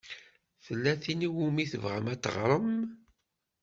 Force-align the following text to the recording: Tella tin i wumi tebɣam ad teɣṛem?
Tella 0.65 0.93
tin 1.03 1.25
i 1.27 1.29
wumi 1.35 1.65
tebɣam 1.71 2.05
ad 2.13 2.19
teɣṛem? 2.23 2.69